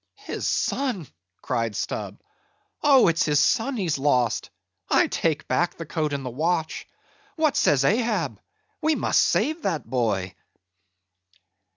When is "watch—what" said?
6.25-7.55